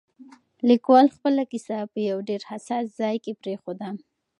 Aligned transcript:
لیکوال 0.69 1.07
خپله 1.15 1.43
کیسه 1.51 1.77
په 1.91 1.99
یو 2.09 2.17
ډېر 2.29 2.41
حساس 2.51 2.85
ځای 2.99 3.15
کې 3.23 3.33
پرېښوده. 3.41 3.89